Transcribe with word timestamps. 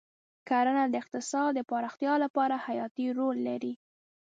کرنه 0.49 0.83
د 0.89 0.93
اقتصاد 1.01 1.49
د 1.55 1.59
پراختیا 1.69 2.13
لپاره 2.23 2.55
حیاتي 2.65 3.07
رول 3.17 3.37
لري. 3.47 3.73